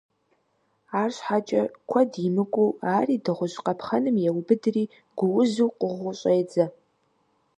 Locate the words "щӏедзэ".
6.19-6.65